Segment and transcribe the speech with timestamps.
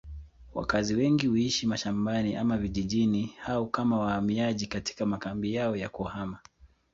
[0.53, 6.39] Wakazi wengi huishi mashambani ama vijijini au kama wahamiaji katika makambi yao ya kuhama.